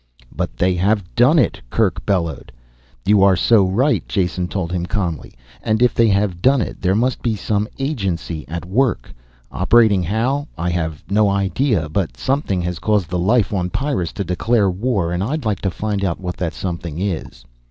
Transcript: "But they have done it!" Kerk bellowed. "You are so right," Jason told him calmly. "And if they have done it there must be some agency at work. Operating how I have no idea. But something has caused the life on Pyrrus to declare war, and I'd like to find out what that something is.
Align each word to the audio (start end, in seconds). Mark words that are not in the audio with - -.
"But 0.35 0.57
they 0.57 0.73
have 0.77 1.13
done 1.13 1.37
it!" 1.37 1.61
Kerk 1.69 2.03
bellowed. 2.07 2.51
"You 3.05 3.21
are 3.21 3.35
so 3.35 3.63
right," 3.63 4.03
Jason 4.07 4.47
told 4.47 4.71
him 4.71 4.87
calmly. 4.87 5.35
"And 5.61 5.79
if 5.79 5.93
they 5.93 6.07
have 6.07 6.41
done 6.41 6.59
it 6.59 6.81
there 6.81 6.95
must 6.95 7.21
be 7.21 7.35
some 7.35 7.67
agency 7.77 8.43
at 8.47 8.65
work. 8.65 9.13
Operating 9.51 10.01
how 10.01 10.47
I 10.57 10.71
have 10.71 11.03
no 11.11 11.29
idea. 11.29 11.87
But 11.87 12.17
something 12.17 12.63
has 12.63 12.79
caused 12.79 13.09
the 13.11 13.19
life 13.19 13.53
on 13.53 13.69
Pyrrus 13.69 14.11
to 14.13 14.23
declare 14.23 14.71
war, 14.71 15.11
and 15.13 15.23
I'd 15.23 15.45
like 15.45 15.61
to 15.61 15.69
find 15.69 16.03
out 16.03 16.19
what 16.19 16.37
that 16.37 16.53
something 16.55 16.97
is. 16.99 17.45